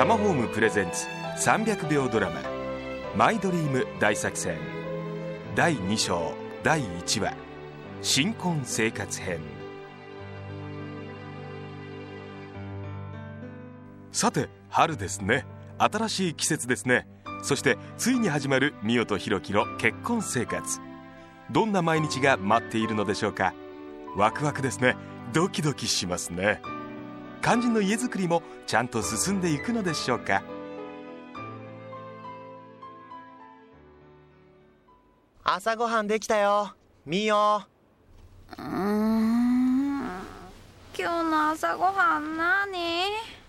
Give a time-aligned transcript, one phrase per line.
[0.00, 1.06] タマホームプレゼンツ
[1.46, 2.40] 300秒ドラマ
[3.14, 4.56] 「マイドリーム大作戦」
[5.54, 6.32] 第2章。
[6.62, 7.34] 第1話
[8.00, 9.40] 「新婚生活編」
[14.10, 15.44] さて春ですね。
[15.76, 17.06] 新しい季節ですね。
[17.42, 20.80] そしてついに始まるミオとヒロキの結婚生活。
[21.50, 23.52] どんな毎日が待っているのでしょうか。
[24.16, 24.96] ワクワクですね。
[25.34, 26.62] ドキドキしますね。
[27.42, 30.42] 肝心の家づくりもちゃんと進んでいくのでしょうか？
[35.42, 36.74] 朝ごはんできたよ。
[37.06, 37.66] みよ
[38.56, 38.60] う。
[38.60, 40.00] ーん。
[40.96, 42.76] 今日の朝ごはん何？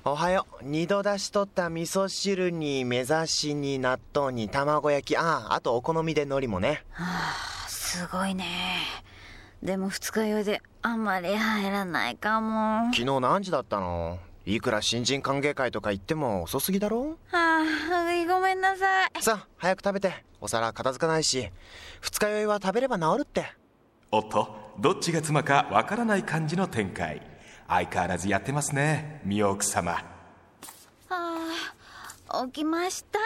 [0.05, 0.63] おはよう。
[0.63, 5.17] 二度出し取った味噌汁に目指しに納豆に卵焼き。
[5.17, 6.83] あああとお好みで海苔もね。
[6.91, 7.03] は
[7.65, 8.45] あすごいね
[9.63, 12.91] でも二日酔いであんまり入らないかも。
[12.93, 14.17] 昨日何時だったの？
[14.43, 17.17] いくら新人歓迎会とか言っても遅すぎだろ？
[17.27, 17.63] はあ
[18.27, 19.21] ごめんなさい。
[19.21, 20.25] さあ早く食べて。
[20.39, 21.51] お皿片付かないし。
[21.99, 23.45] 二日酔いは食べれば治るって。
[24.11, 27.21] おっとどっちが妻かわからない感じの展開。
[27.67, 29.91] 相変わらずやってますねミオ奥様。
[29.91, 30.03] は
[32.29, 33.19] あ起きました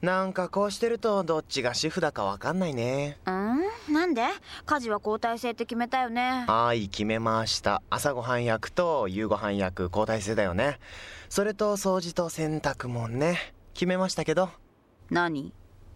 [0.00, 3.18] なんかこうしてるとどっちが主婦だかわかんないね。
[3.26, 3.92] うん？
[3.92, 4.22] なんで？
[4.64, 6.44] 家事は交代制って決めたよね。
[6.46, 7.82] はい決めました。
[7.90, 10.78] 朝ごはん焼くと夕ごはん焼く交代制だよね。
[11.28, 13.54] それと掃除と洗濯もね。
[13.74, 14.50] 決めましたけど。
[15.10, 15.52] 何？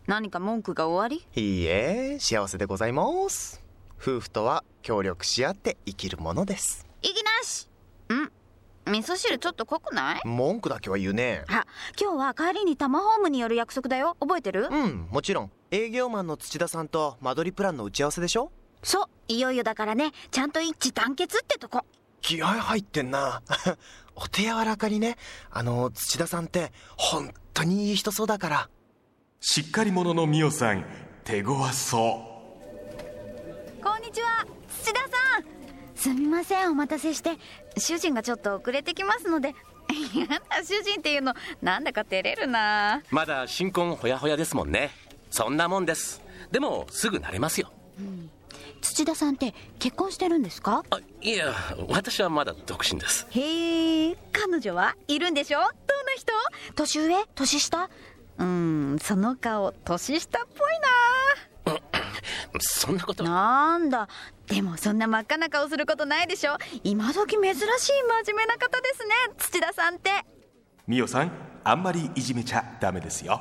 [0.09, 1.41] 何か文句が終わり？
[1.41, 3.63] いいえ幸せでございます。
[4.01, 6.89] 夫婦とは協力し合って生きるものです。
[7.03, 7.69] いきなし。
[8.13, 8.33] ん
[8.87, 10.21] 味噌汁ちょっと濃くない？
[10.25, 11.45] 文句だけは言うね。
[11.49, 11.65] あ
[12.01, 14.17] 今日は帰りにタマホームによる約束だよ。
[14.21, 14.69] 覚えてる？
[14.71, 15.51] うんもちろん。
[15.71, 18.51] 営業マンの土田さんと間取りプランの打ち合わせでしょ？
[18.83, 20.13] そういよいよだからね。
[20.31, 21.85] ちゃんと一致団結ってとこ。
[22.21, 23.43] 気合入ってんな。
[24.15, 25.17] お手柔らかにね。
[25.51, 28.69] あの土田さんって本当にいい人そうだから。
[29.41, 30.85] しっかり者のミオさん
[31.25, 32.32] 手強そこ
[36.03, 36.71] すみません。
[36.71, 37.31] お待たせして。
[37.79, 39.55] 主人がちょっと遅れてきますので。
[40.15, 43.03] やだ主人っていうのなんだか照れるな。
[43.11, 44.91] まだ新婚ほやほやですもんね。
[45.31, 46.21] そんなもんです。
[46.51, 47.71] でもすぐ慣れますよ。
[48.81, 50.83] 土田さんって結婚してるんですか？
[50.91, 51.55] あいや
[51.89, 53.27] 私はまだ独身です。
[53.31, 54.17] へえ。
[54.33, 55.61] 彼女はいるんでしょ？
[55.61, 55.73] どんな
[56.17, 56.33] 人？
[56.75, 57.25] 年上？
[57.37, 57.89] 年下？
[58.39, 60.81] うんその顔年下っぽい
[62.63, 63.25] そんなこと。
[63.25, 64.09] ななんだ。
[64.47, 66.57] でもそんな真っ赤な顔することないでしょ。
[66.85, 67.63] 今時珍しい
[68.25, 69.15] 真面目な方ですね。
[69.39, 70.11] 土田さんって。
[70.87, 71.31] ミオさん
[71.65, 73.41] あんまりいじめちゃダメですよ。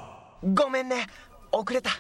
[0.54, 1.08] ごめんね。
[1.52, 1.92] 遅れた。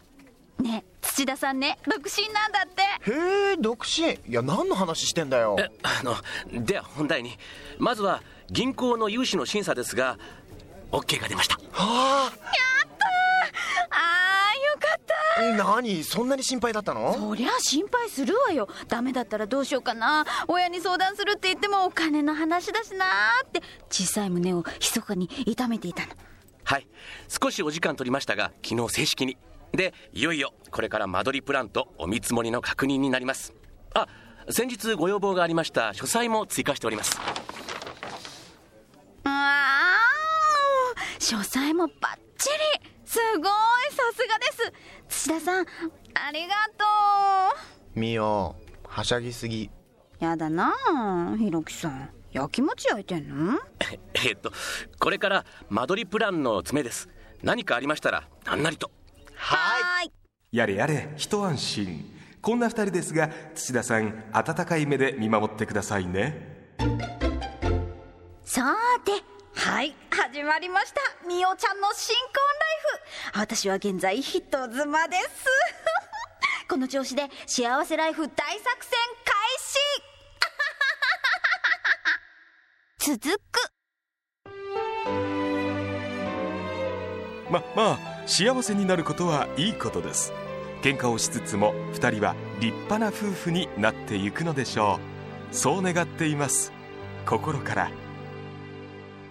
[0.61, 3.11] ね土田さんね独身なんだって。
[3.11, 4.11] へえ独身。
[4.13, 5.55] いや何の話してんだよ。
[5.59, 6.15] えあの
[6.65, 7.37] では本題に。
[7.79, 10.17] まずは銀行の融資の審査ですが
[10.91, 11.55] OK が出ました。
[11.71, 12.31] はあ。
[12.31, 12.90] ーよかったあ
[15.57, 16.03] 何？
[16.03, 17.13] そんなに心配だったの？
[17.13, 18.67] そりゃ心配するわよ。
[18.87, 20.25] ダメだったらどうしようかな。
[20.47, 23.61] 親に相談するって言ってもお金の話だしなーって。
[23.89, 26.11] 小さい胸を密かに痛めていたの。
[26.63, 26.87] はい。
[27.27, 29.37] 少しお時間取りましたが昨日正式に。
[29.73, 33.53] でいよいよこれから間取りプランとお見積もりの確認になります。
[33.93, 34.07] あ
[34.49, 37.17] 先日ご要望がありました書斎も追加しております。
[39.23, 42.49] あー書斎もバッチ
[42.83, 42.91] リ。
[43.05, 44.73] すごいさすがです
[45.21, 45.65] 土田さん
[46.15, 46.83] ありがと
[47.93, 48.55] みよ
[48.87, 49.69] はしゃぎすぎ。
[50.19, 52.09] うやだなあひろきさん。
[52.31, 53.59] やきもち焼いてんの？
[54.25, 54.51] えっと
[54.99, 57.07] これから間取りプランの詰めです。
[57.43, 58.89] 何かありましたら何なりと。
[59.35, 60.11] はい。
[60.51, 62.17] やれやれ一安心。
[62.41, 66.73] こんな二人ですが土田さん温かい目で見守ってくださいね。
[68.43, 70.99] さーてはい始まりました。
[71.27, 72.60] みおちゃんの新婚
[73.33, 75.45] 私は現在人妻です。
[76.67, 79.35] この調子で幸せライフ大作戦開
[82.99, 83.17] 始。
[83.19, 83.71] 続く。
[87.49, 90.33] ままあ幸せになることはいいことです。
[90.81, 94.99] 喧嘩をしつつも二人は立派な夫婦になっていくのでしょ
[95.51, 95.55] う。
[95.55, 96.73] そう願っています。
[97.25, 97.91] 心から。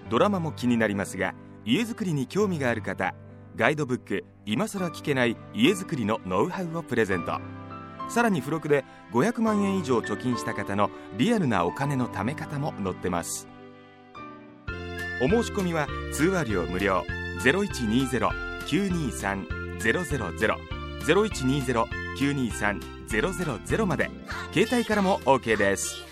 [0.09, 1.35] ドラマも気になりますが
[1.65, 3.15] 家づくりに興味がある方
[3.57, 7.39] ガイドブック「今さら聞けない家づくりのノウハウ」をプレゼント。
[8.09, 13.47] さらに付録で500万円以上貯金した方のリアルなお金の貯め方も載ってます。
[15.23, 17.05] お申し込みは通話料無料。
[17.45, 19.61] 0120-923-000
[21.07, 24.11] 0120-923-000まで。
[24.53, 26.10] 携帯からも OK です。